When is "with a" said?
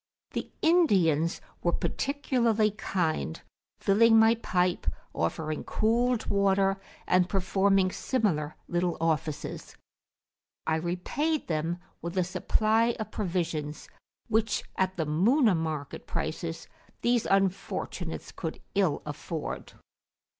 12.01-12.23